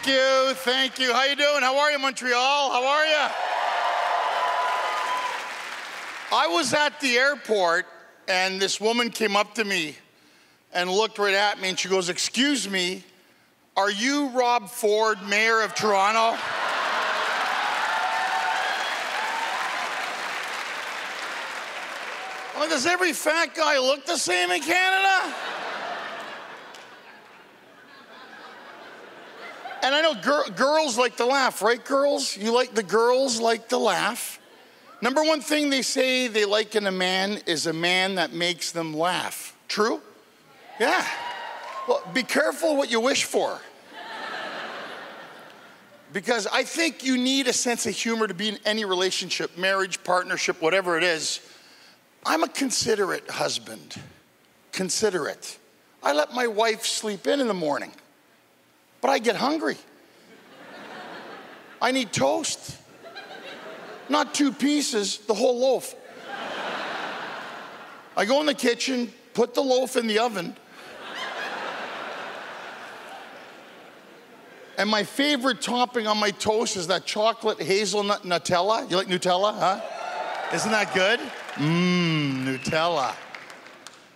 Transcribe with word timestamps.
Thank 0.00 0.16
you, 0.16 0.54
thank 0.54 0.98
you. 1.00 1.12
How 1.12 1.24
you 1.24 1.34
doing? 1.34 1.60
How 1.60 1.76
are 1.76 1.90
you, 1.90 1.98
Montreal? 1.98 2.70
How 2.70 2.86
are 2.86 3.04
you? 3.04 3.26
I 6.32 6.46
was 6.46 6.72
at 6.72 7.00
the 7.00 7.16
airport 7.16 7.84
and 8.28 8.62
this 8.62 8.80
woman 8.80 9.10
came 9.10 9.34
up 9.34 9.56
to 9.56 9.64
me 9.64 9.96
and 10.72 10.88
looked 10.88 11.18
right 11.18 11.34
at 11.34 11.60
me 11.60 11.70
and 11.70 11.78
she 11.78 11.88
goes, 11.88 12.10
Excuse 12.10 12.70
me, 12.70 13.02
are 13.76 13.90
you 13.90 14.28
Rob 14.28 14.68
Ford, 14.68 15.18
Mayor 15.26 15.62
of 15.62 15.74
Toronto? 15.74 16.38
Does 22.68 22.86
every 22.86 23.14
fat 23.14 23.56
guy 23.56 23.78
look 23.80 24.06
the 24.06 24.16
same 24.16 24.52
in 24.52 24.60
Canada? 24.60 25.34
And 29.82 29.94
I 29.94 30.00
know 30.00 30.14
gir- 30.14 30.50
girls 30.56 30.98
like 30.98 31.16
to 31.16 31.26
laugh, 31.26 31.62
right, 31.62 31.82
girls? 31.84 32.36
You 32.36 32.52
like 32.52 32.74
the 32.74 32.82
girls 32.82 33.40
like 33.40 33.68
to 33.68 33.78
laugh. 33.78 34.40
Number 35.00 35.22
one 35.22 35.40
thing 35.40 35.70
they 35.70 35.82
say 35.82 36.26
they 36.26 36.44
like 36.44 36.74
in 36.74 36.86
a 36.86 36.92
man 36.92 37.40
is 37.46 37.66
a 37.66 37.72
man 37.72 38.16
that 38.16 38.32
makes 38.32 38.72
them 38.72 38.92
laugh. 38.92 39.56
True? 39.68 40.00
Yeah. 40.80 41.06
Well, 41.86 42.02
be 42.12 42.22
careful 42.22 42.76
what 42.76 42.90
you 42.90 43.00
wish 43.00 43.24
for. 43.24 43.60
Because 46.12 46.46
I 46.46 46.62
think 46.62 47.04
you 47.04 47.18
need 47.18 47.48
a 47.48 47.52
sense 47.52 47.86
of 47.86 47.94
humor 47.94 48.26
to 48.26 48.34
be 48.34 48.48
in 48.48 48.58
any 48.64 48.84
relationship, 48.84 49.58
marriage, 49.58 50.02
partnership, 50.04 50.62
whatever 50.62 50.96
it 50.96 51.04
is. 51.04 51.40
I'm 52.24 52.42
a 52.42 52.48
considerate 52.48 53.28
husband. 53.30 53.94
Considerate. 54.72 55.58
I 56.02 56.12
let 56.14 56.32
my 56.32 56.46
wife 56.46 56.84
sleep 56.86 57.26
in 57.26 57.40
in 57.40 57.46
the 57.46 57.54
morning, 57.54 57.92
but 59.00 59.10
I 59.10 59.18
get 59.18 59.36
hungry. 59.36 59.76
I 61.80 61.92
need 61.92 62.12
toast. 62.12 62.76
Not 64.08 64.34
two 64.34 64.52
pieces, 64.52 65.18
the 65.18 65.34
whole 65.34 65.58
loaf. 65.58 65.94
I 68.16 68.24
go 68.24 68.40
in 68.40 68.46
the 68.46 68.54
kitchen, 68.54 69.12
put 69.34 69.54
the 69.54 69.60
loaf 69.60 69.96
in 69.96 70.06
the 70.06 70.18
oven. 70.18 70.56
And 74.76 74.88
my 74.88 75.02
favorite 75.02 75.60
topping 75.60 76.06
on 76.06 76.18
my 76.18 76.30
toast 76.30 76.76
is 76.76 76.86
that 76.86 77.04
chocolate 77.04 77.60
hazelnut 77.60 78.22
Nutella. 78.22 78.88
You 78.88 78.96
like 78.96 79.08
Nutella, 79.08 79.52
huh? 79.58 79.80
Isn't 80.54 80.70
that 80.70 80.94
good? 80.94 81.18
Mmm, 81.54 82.44
Nutella. 82.44 83.14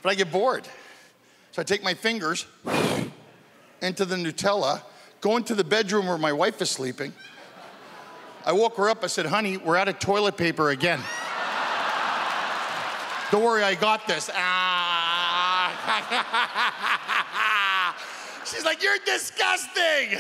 But 0.03 0.11
I 0.11 0.15
get 0.15 0.31
bored. 0.31 0.67
So 1.51 1.61
I 1.61 1.65
take 1.65 1.83
my 1.83 1.95
fingers 1.95 2.47
into 3.83 4.05
the 4.05 4.17
Nutella, 4.17 4.81
go 5.21 5.37
into 5.37 5.55
the 5.55 5.65
bedroom 5.65 6.07
where 6.07 6.17
my 6.19 6.33
wife 6.33 6.63
is 6.63 6.71
sleeping. 6.71 7.13
I 8.45 8.53
woke 8.53 8.77
her 8.77 8.89
up. 8.89 9.05
I 9.05 9.09
said, 9.09 9.27
honey, 9.27 9.57
we're 9.57 9.77
out 9.77 9.89
of 9.89 9.99
toilet 9.99 10.37
paper 10.37 10.71
again. 10.71 11.01
Don't 13.31 13.43
worry, 13.43 13.63
I 13.63 13.75
got 13.75 14.07
this. 14.07 14.31
Ah. 14.35 15.63
She's 18.45 18.65
like, 18.65 18.83
you're 18.83 18.99
disgusting. 19.07 20.19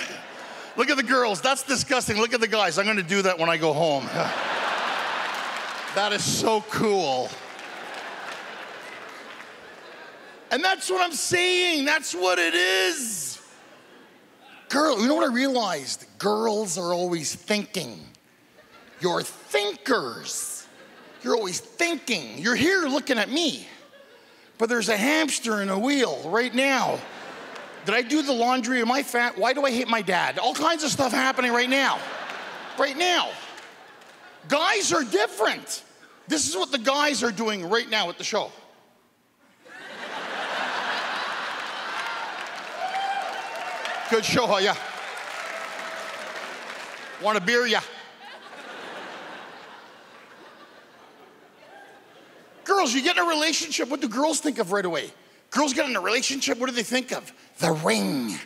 Look 0.76 0.88
at 0.88 0.96
the 0.96 1.02
girls. 1.02 1.40
That's 1.40 1.62
disgusting. 1.62 2.16
Look 2.18 2.32
at 2.32 2.40
the 2.40 2.48
guys. 2.48 2.78
I'm 2.78 2.84
going 2.86 2.96
to 2.96 3.02
do 3.02 3.22
that 3.22 3.38
when 3.38 3.50
I 3.50 3.56
go 3.58 3.72
home. 3.72 4.06
that 5.94 6.12
is 6.12 6.24
so 6.24 6.62
cool. 6.70 7.28
And 10.50 10.64
that's 10.64 10.90
what 10.90 11.02
I'm 11.02 11.12
saying. 11.12 11.84
That's 11.84 12.14
what 12.14 12.38
it 12.38 12.54
is. 12.54 13.31
Girl, 14.72 14.98
you 14.98 15.06
know 15.06 15.14
what 15.14 15.30
I 15.30 15.34
realized? 15.34 16.06
Girls 16.18 16.78
are 16.78 16.94
always 16.94 17.34
thinking. 17.34 18.00
You're 19.00 19.20
thinkers. 19.20 20.66
You're 21.22 21.36
always 21.36 21.60
thinking. 21.60 22.38
You're 22.38 22.56
here 22.56 22.84
looking 22.84 23.18
at 23.18 23.30
me, 23.30 23.68
but 24.56 24.70
there's 24.70 24.88
a 24.88 24.96
hamster 24.96 25.60
in 25.60 25.68
a 25.68 25.78
wheel 25.78 26.22
right 26.24 26.54
now. 26.54 26.98
Did 27.84 27.94
I 27.94 28.00
do 28.00 28.22
the 28.22 28.32
laundry? 28.32 28.80
Am 28.80 28.90
I 28.90 29.02
fat? 29.02 29.36
Why 29.36 29.52
do 29.52 29.62
I 29.66 29.70
hate 29.70 29.88
my 29.88 30.00
dad? 30.00 30.38
All 30.38 30.54
kinds 30.54 30.84
of 30.84 30.90
stuff 30.90 31.12
happening 31.12 31.52
right 31.52 31.68
now. 31.68 31.98
Right 32.78 32.96
now. 32.96 33.28
Guys 34.48 34.90
are 34.90 35.04
different. 35.04 35.84
This 36.28 36.48
is 36.48 36.56
what 36.56 36.72
the 36.72 36.78
guys 36.78 37.22
are 37.22 37.32
doing 37.32 37.68
right 37.68 37.90
now 37.90 38.08
at 38.08 38.16
the 38.16 38.24
show. 38.24 38.50
Good 44.12 44.26
show? 44.26 44.58
Yeah. 44.58 44.76
Want 47.22 47.38
a 47.38 47.40
beer? 47.40 47.66
Yeah. 47.66 47.80
Girls, 52.62 52.92
you 52.92 53.02
get 53.02 53.16
in 53.16 53.24
a 53.24 53.26
relationship, 53.26 53.88
what 53.88 54.02
do 54.02 54.08
girls 54.08 54.38
think 54.38 54.58
of 54.58 54.70
right 54.70 54.84
away? 54.84 55.10
Girls 55.50 55.72
get 55.72 55.88
in 55.88 55.96
a 55.96 56.00
relationship, 56.02 56.58
what 56.58 56.68
do 56.68 56.76
they 56.76 56.82
think 56.82 57.10
of? 57.10 57.32
The 57.60 57.72
ring. 57.72 58.38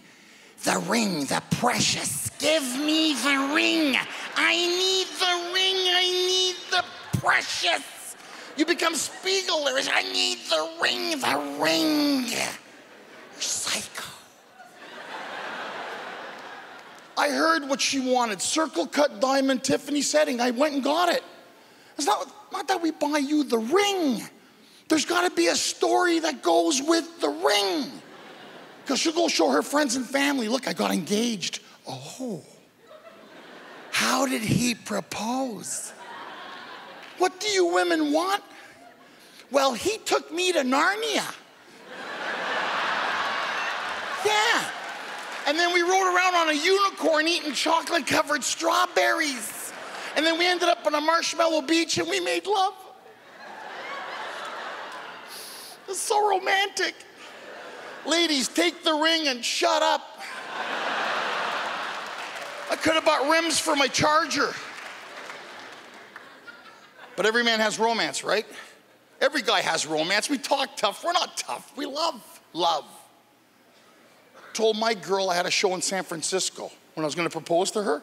The 0.63 0.79
ring, 0.89 1.25
the 1.25 1.43
precious. 1.57 2.31
Give 2.39 2.63
me 2.79 3.15
the 3.15 3.53
ring. 3.53 3.97
I 4.37 4.55
need 4.55 5.09
the 5.19 5.53
ring. 5.53 5.77
I 5.93 6.05
need 6.29 6.57
the 6.71 6.85
precious. 7.19 8.15
You 8.57 8.67
become 8.67 8.95
Sméagol. 8.95 9.67
I 9.93 10.03
need 10.13 10.39
the 10.49 10.71
ring, 10.81 11.19
the 11.19 11.61
ring. 11.61 12.29
You're 12.29 13.41
psycho. 13.41 14.05
I 17.27 17.31
heard 17.31 17.69
what 17.69 17.81
she 17.81 17.99
wanted 17.99 18.41
circle 18.41 18.87
cut 18.87 19.21
diamond 19.21 19.65
Tiffany 19.65 20.01
setting. 20.01 20.41
I 20.41 20.53
went 20.53 20.75
and 20.75 20.85
got 20.85 21.09
it. 21.09 21.25
It's 21.97 22.07
not, 22.07 22.33
not 22.53 22.69
that 22.69 22.81
we 22.81 22.93
buy 22.93 23.19
you 23.19 23.43
the 23.43 23.59
ring. 23.59 24.23
There's 24.89 25.05
got 25.05 25.29
to 25.29 25.35
be 25.35 25.49
a 25.49 25.57
story 25.57 26.21
that 26.21 26.43
goes 26.43 26.81
with 26.81 27.21
the 27.21 27.29
ring. 27.29 27.91
Because 28.83 29.01
she'll 29.01 29.13
go 29.13 29.27
show 29.27 29.51
her 29.51 29.63
friends 29.63 29.97
and 29.97 30.07
family 30.07 30.49
look, 30.49 30.69
I 30.69 30.73
got 30.73 30.93
engaged. 30.93 31.61
Oh, 31.89 32.45
how 33.91 34.27
did 34.27 34.43
he 34.43 34.77
propose? 34.77 35.93
What 37.19 37.41
do 37.41 37.49
you 37.49 37.75
women 37.75 38.13
want? 38.13 38.45
Well, 39.51 39.73
he 39.73 39.99
took 39.99 40.33
me 40.33 40.53
to 40.53 40.61
Narnia. 40.61 41.35
Yeah. 44.25 44.71
And 45.47 45.57
then 45.57 45.73
we 45.73 45.81
rode 45.81 46.15
around 46.15 46.35
on 46.35 46.49
a 46.49 46.53
unicorn 46.53 47.29
eating 47.29 47.53
chocolate 47.53 48.07
covered 48.07 48.43
strawberries. 48.43 49.73
And 50.17 50.27
then 50.27 50.39
we 50.39 50.47
ended 50.47 50.69
up 50.69 50.85
on 50.87 50.95
a 50.95 51.01
marshmallow 51.01 51.63
beach 51.63 51.99
and 51.99 52.09
we 52.09 52.19
made 52.19 52.47
love. 52.47 52.75
It's 55.89 56.01
so 56.01 56.29
romantic. 56.29 56.95
Ladies, 58.05 58.49
take 58.49 58.83
the 58.83 58.95
ring 58.95 59.29
and 59.29 59.45
shut 59.45 59.83
up. 59.83 60.21
I 62.69 62.75
could 62.75 62.95
have 62.95 63.05
bought 63.05 63.31
rims 63.31 63.61
for 63.61 63.77
my 63.77 63.87
charger. 63.87 64.53
But 67.15 67.25
every 67.25 67.45
man 67.45 67.61
has 67.61 67.79
romance, 67.79 68.25
right? 68.25 68.47
Every 69.21 69.43
guy 69.43 69.61
has 69.61 69.87
romance. 69.87 70.29
We 70.29 70.39
talk 70.39 70.77
tough. 70.77 71.05
We're 71.05 71.13
not 71.13 71.37
tough. 71.37 71.73
We 71.77 71.87
love 71.87 72.21
love. 72.53 72.85
Told 74.57 74.79
my 74.79 74.95
girl 74.95 75.29
I 75.29 75.35
had 75.35 75.45
a 75.45 75.51
show 75.51 75.75
in 75.75 75.83
San 75.83 76.03
Francisco 76.03 76.73
when 76.95 77.05
I 77.05 77.07
was 77.07 77.15
going 77.15 77.29
to 77.29 77.33
propose 77.33 77.71
to 77.73 77.83
her. 77.83 78.03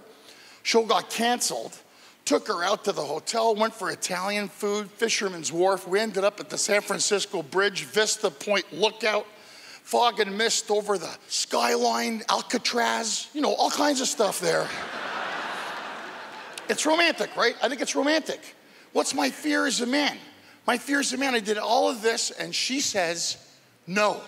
Show 0.62 0.86
got 0.86 1.10
canceled. 1.10 1.76
Took 2.26 2.48
her 2.48 2.64
out 2.64 2.86
to 2.86 2.92
the 2.92 3.02
hotel, 3.02 3.56
went 3.56 3.74
for 3.74 3.90
Italian 3.90 4.50
food, 4.50 4.88
Fisherman's 4.92 5.52
Wharf. 5.52 5.88
We 5.88 6.00
ended 6.00 6.24
up 6.24 6.40
at 6.40 6.52
the 6.52 6.58
San 6.60 6.82
Francisco 6.82 7.42
Bridge, 7.42 7.86
Vista 7.86 8.30
Point 8.30 8.72
Lookout, 8.72 9.26
fog 9.82 10.20
and 10.20 10.38
mist 10.38 10.70
over 10.70 11.00
the 11.00 11.10
skyline, 11.28 12.22
Alcatraz, 12.30 13.30
you 13.34 13.42
know, 13.42 13.56
all 13.56 13.72
kinds 13.72 14.00
of 14.00 14.08
stuff 14.08 14.40
there. 14.40 14.68
it's 16.70 16.86
romantic, 16.86 17.36
right? 17.36 17.56
I 17.64 17.68
think 17.68 17.82
it's 17.82 17.96
romantic. 17.96 18.56
What's 18.92 19.16
my 19.16 19.32
fear 19.32 19.66
as 19.66 19.82
a 19.82 19.88
man? 19.88 20.20
My 20.68 20.78
fear 20.78 21.00
as 21.00 21.14
a 21.14 21.18
man, 21.18 21.34
I 21.34 21.40
did 21.40 21.58
all 21.58 21.90
of 21.90 22.04
this, 22.04 22.30
and 22.30 22.54
she 22.54 22.80
says, 22.80 23.38
no. 23.88 24.22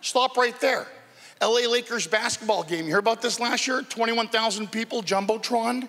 Stop 0.00 0.36
right 0.36 0.58
there. 0.60 0.86
LA 1.42 1.68
Lakers 1.70 2.06
basketball 2.06 2.62
game. 2.62 2.86
You 2.86 2.92
heard 2.92 2.98
about 2.98 3.22
this 3.22 3.40
last 3.40 3.66
year? 3.66 3.82
21,000 3.82 4.70
people, 4.70 5.02
Jumbotron. 5.02 5.88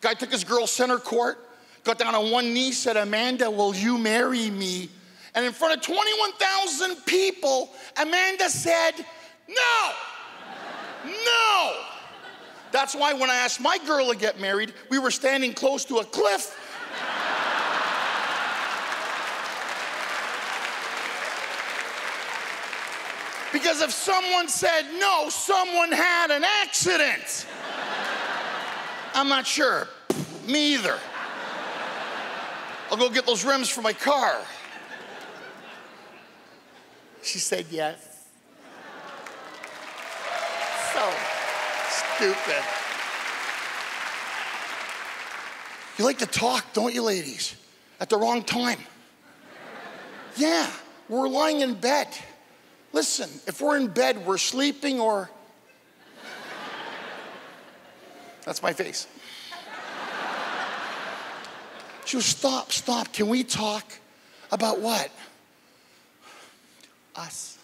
Guy 0.00 0.14
took 0.14 0.30
his 0.30 0.44
girl 0.44 0.66
center 0.66 0.98
court, 0.98 1.38
got 1.84 1.98
down 1.98 2.14
on 2.14 2.30
one 2.30 2.54
knee, 2.54 2.70
said, 2.72 2.96
Amanda, 2.96 3.50
will 3.50 3.74
you 3.74 3.98
marry 3.98 4.50
me? 4.50 4.88
And 5.34 5.44
in 5.44 5.52
front 5.52 5.76
of 5.76 5.82
21,000 5.82 6.96
people, 7.04 7.70
Amanda 8.00 8.48
said, 8.48 8.92
No, 9.48 9.92
no. 11.04 11.72
That's 12.72 12.94
why 12.94 13.12
when 13.12 13.30
I 13.30 13.36
asked 13.36 13.60
my 13.60 13.78
girl 13.86 14.10
to 14.10 14.16
get 14.16 14.40
married, 14.40 14.72
we 14.90 14.98
were 14.98 15.10
standing 15.10 15.52
close 15.52 15.84
to 15.86 15.98
a 15.98 16.04
cliff. 16.04 16.56
Because 23.56 23.80
if 23.80 23.90
someone 23.90 24.48
said 24.48 24.82
no, 24.98 25.30
someone 25.30 25.90
had 25.90 26.30
an 26.30 26.44
accident. 26.44 27.46
I'm 29.14 29.30
not 29.30 29.46
sure. 29.46 29.88
Me 30.46 30.74
either. 30.74 30.98
I'll 32.90 32.98
go 32.98 33.08
get 33.08 33.24
those 33.24 33.46
rims 33.46 33.70
for 33.70 33.80
my 33.80 33.94
car. 33.94 34.36
She 37.22 37.38
said 37.38 37.64
yes. 37.70 38.26
So 40.92 41.10
stupid. 41.88 42.62
You 45.96 46.04
like 46.04 46.18
to 46.18 46.26
talk, 46.26 46.74
don't 46.74 46.92
you, 46.92 47.02
ladies? 47.02 47.56
At 48.00 48.10
the 48.10 48.18
wrong 48.18 48.42
time. 48.42 48.80
Yeah, 50.36 50.70
we're 51.08 51.26
lying 51.26 51.62
in 51.62 51.72
bed. 51.72 52.08
Listen, 52.96 53.28
if 53.46 53.60
we're 53.60 53.76
in 53.76 53.88
bed, 53.88 54.24
we're 54.24 54.38
sleeping 54.38 54.98
or. 54.98 55.28
That's 58.46 58.62
my 58.62 58.72
face. 58.72 59.06
She 62.06 62.16
was, 62.16 62.24
stop, 62.24 62.72
stop. 62.72 63.12
Can 63.12 63.28
we 63.28 63.44
talk 63.44 63.84
about 64.50 64.80
what? 64.80 65.10
Us. 67.14 67.58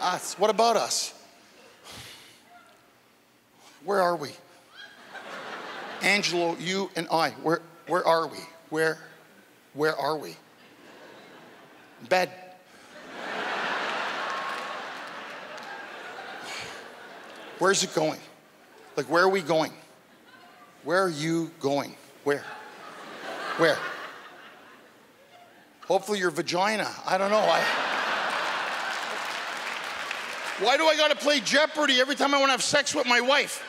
Us. 0.00 0.38
What 0.38 0.48
about 0.48 0.76
us? 0.76 1.12
Where 3.84 4.00
are 4.00 4.14
we? 4.14 4.28
Angelo, 6.02 6.56
you 6.60 6.88
and 6.94 7.08
I, 7.10 7.30
where, 7.42 7.62
where 7.88 8.06
are 8.06 8.28
we? 8.28 8.38
Where, 8.70 8.96
where 9.72 9.96
are 9.96 10.16
we? 10.16 10.36
Bed. 12.08 12.30
Where's 17.58 17.82
it 17.82 17.94
going? 17.94 18.20
Like, 18.96 19.06
where 19.08 19.22
are 19.22 19.28
we 19.28 19.42
going? 19.42 19.72
Where 20.84 21.02
are 21.02 21.10
you 21.10 21.50
going? 21.60 21.94
Where? 22.24 22.44
Where? 23.56 23.78
Hopefully, 25.86 26.18
your 26.18 26.30
vagina. 26.30 26.90
I 27.06 27.18
don't 27.18 27.30
know. 27.30 27.38
I, 27.38 27.60
why 30.60 30.76
do 30.76 30.84
I 30.84 30.96
gotta 30.96 31.16
play 31.16 31.40
Jeopardy 31.40 32.00
every 32.00 32.14
time 32.14 32.34
I 32.34 32.38
wanna 32.38 32.52
have 32.52 32.62
sex 32.62 32.94
with 32.94 33.06
my 33.06 33.20
wife? 33.20 33.64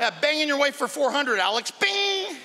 Yeah, 0.00 0.10
banging 0.20 0.46
your 0.46 0.58
wife 0.58 0.76
for 0.76 0.86
400, 0.86 1.38
Alex. 1.38 1.70
Bing! 1.70 2.36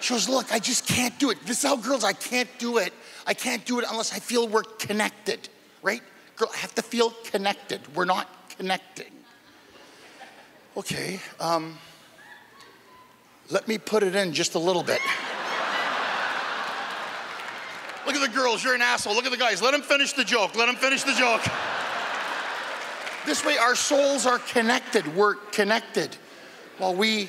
She 0.00 0.14
goes, 0.14 0.28
Look, 0.28 0.52
I 0.52 0.58
just 0.58 0.86
can't 0.86 1.16
do 1.18 1.30
it. 1.30 1.38
This 1.44 1.58
is 1.58 1.68
how 1.68 1.76
girls, 1.76 2.04
I 2.04 2.12
can't 2.12 2.48
do 2.58 2.78
it. 2.78 2.92
I 3.26 3.34
can't 3.34 3.64
do 3.64 3.78
it 3.78 3.84
unless 3.88 4.12
I 4.12 4.18
feel 4.18 4.48
we're 4.48 4.62
connected, 4.62 5.48
right? 5.82 6.02
Girl, 6.36 6.48
I 6.52 6.56
have 6.58 6.74
to 6.76 6.82
feel 6.82 7.10
connected. 7.24 7.80
We're 7.94 8.06
not 8.06 8.28
connecting. 8.56 9.12
Okay, 10.76 11.18
um, 11.40 11.76
let 13.50 13.66
me 13.66 13.76
put 13.76 14.04
it 14.04 14.14
in 14.14 14.32
just 14.32 14.54
a 14.54 14.58
little 14.58 14.84
bit. 14.84 15.00
Look 18.06 18.14
at 18.14 18.20
the 18.20 18.34
girls, 18.34 18.62
you're 18.62 18.74
an 18.74 18.82
asshole. 18.82 19.14
Look 19.14 19.24
at 19.24 19.32
the 19.32 19.36
guys. 19.36 19.60
Let 19.60 19.72
them 19.72 19.82
finish 19.82 20.12
the 20.12 20.24
joke. 20.24 20.54
Let 20.56 20.66
them 20.66 20.76
finish 20.76 21.02
the 21.02 21.12
joke. 21.12 21.42
This 23.26 23.44
way, 23.44 23.58
our 23.58 23.74
souls 23.74 24.26
are 24.26 24.38
connected. 24.38 25.14
We're 25.14 25.34
connected. 25.34 26.16
While 26.78 26.94
we, 26.94 27.28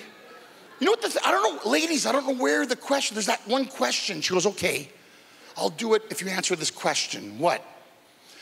you 0.80 0.86
know 0.86 0.92
what? 0.92 1.02
The 1.02 1.10
th- 1.10 1.26
I 1.26 1.32
don't 1.32 1.66
know, 1.66 1.70
ladies. 1.70 2.06
I 2.06 2.12
don't 2.12 2.26
know 2.26 2.42
where 2.42 2.66
the 2.66 2.76
question. 2.76 3.16
There's 3.16 3.26
that 3.26 3.46
one 3.48 3.66
question. 3.66 4.22
She 4.22 4.34
goes, 4.34 4.46
"Okay, 4.46 4.90
I'll 5.58 5.70
do 5.70 5.96
it 5.96 6.04
if 6.10 6.22
you 6.22 6.30
answer 6.30 6.56
this 6.56 6.72
question." 6.72 7.38
What? 7.38 7.66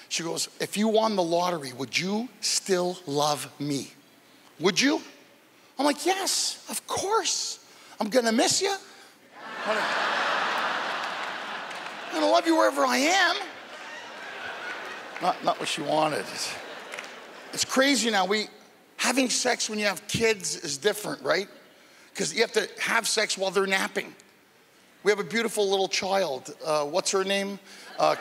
She 0.09 0.23
goes, 0.23 0.49
"If 0.59 0.77
you 0.77 0.87
won 0.89 1.15
the 1.15 1.23
lottery, 1.23 1.73
would 1.73 1.97
you 1.97 2.29
still 2.41 2.99
love 3.07 3.49
me? 3.59 3.93
Would 4.59 4.79
you?" 4.79 5.01
I'm 5.77 5.85
like, 5.85 6.05
"Yes, 6.05 6.63
of 6.69 6.85
course. 6.87 7.59
I'm 7.99 8.09
gonna 8.09 8.31
miss 8.31 8.61
you. 8.61 8.73
I'm 9.65 9.77
gonna 12.13 12.25
love 12.25 12.45
you 12.47 12.55
wherever 12.57 12.85
I 12.85 12.97
am." 12.97 13.35
Not, 15.21 15.43
not 15.43 15.59
what 15.59 15.67
she 15.67 15.81
wanted. 15.81 16.25
It's 17.53 17.65
crazy 17.65 18.09
now. 18.09 18.25
We 18.25 18.47
having 18.97 19.29
sex 19.29 19.69
when 19.69 19.79
you 19.79 19.85
have 19.85 20.07
kids 20.07 20.55
is 20.55 20.77
different, 20.77 21.21
right? 21.23 21.47
Because 22.11 22.33
you 22.33 22.41
have 22.41 22.51
to 22.53 22.69
have 22.79 23.07
sex 23.07 23.37
while 23.37 23.51
they're 23.51 23.67
napping. 23.67 24.13
We 25.03 25.11
have 25.11 25.19
a 25.19 25.23
beautiful 25.23 25.69
little 25.69 25.87
child. 25.87 26.53
Uh, 26.65 26.85
what's 26.85 27.11
her 27.11 27.23
name? 27.23 27.59
Uh, 27.97 28.15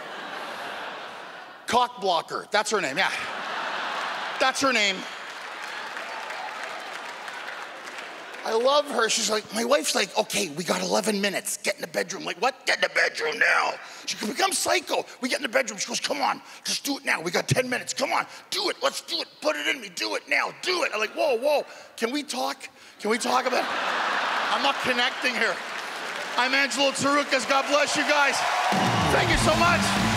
cock 1.66 2.00
blocker. 2.00 2.46
That's 2.50 2.70
her 2.70 2.80
name. 2.80 2.96
Yeah, 2.96 3.10
that's 4.40 4.60
her 4.60 4.72
name. 4.72 4.96
I 8.48 8.54
love 8.54 8.90
her. 8.92 9.10
She's 9.10 9.28
like, 9.28 9.44
my 9.54 9.62
wife's 9.62 9.94
like, 9.94 10.16
okay, 10.16 10.48
we 10.48 10.64
got 10.64 10.80
11 10.80 11.20
minutes. 11.20 11.58
Get 11.58 11.74
in 11.74 11.82
the 11.82 11.86
bedroom. 11.86 12.24
Like, 12.24 12.40
what? 12.40 12.64
Get 12.64 12.76
in 12.76 12.80
the 12.80 12.88
bedroom 12.94 13.38
now. 13.38 13.74
She 14.06 14.16
becomes 14.26 14.56
psycho. 14.56 15.04
We 15.20 15.28
get 15.28 15.40
in 15.40 15.42
the 15.42 15.50
bedroom. 15.50 15.78
She 15.78 15.86
goes, 15.86 16.00
come 16.00 16.22
on, 16.22 16.40
just 16.64 16.82
do 16.82 16.96
it 16.96 17.04
now. 17.04 17.20
We 17.20 17.30
got 17.30 17.46
10 17.46 17.68
minutes. 17.68 17.92
Come 17.92 18.10
on, 18.10 18.24
do 18.48 18.70
it. 18.70 18.76
Let's 18.82 19.02
do 19.02 19.20
it. 19.20 19.28
Put 19.42 19.56
it 19.56 19.66
in 19.66 19.82
me. 19.82 19.90
Do 19.94 20.14
it 20.14 20.22
now. 20.30 20.54
Do 20.62 20.82
it. 20.84 20.92
I'm 20.94 21.00
like, 21.00 21.10
whoa, 21.10 21.36
whoa. 21.36 21.66
Can 21.98 22.10
we 22.10 22.22
talk? 22.22 22.66
Can 23.00 23.10
we 23.10 23.18
talk 23.18 23.46
about? 23.46 23.64
It? 23.64 23.70
I'm 24.54 24.62
not 24.62 24.76
connecting 24.80 25.34
here. 25.34 25.54
I'm 26.38 26.54
Angelo 26.54 26.90
Tsarouchas. 26.92 27.46
God 27.46 27.66
bless 27.68 27.98
you 27.98 28.04
guys. 28.04 28.36
Thank 29.12 29.30
you 29.30 29.36
so 29.38 29.54
much. 29.56 30.07